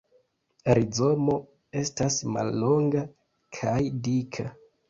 Rizomo 0.77 1.35
estas 1.83 2.17
mallonga 2.39 3.07
kaj 3.59 3.79
dika. 4.09 4.53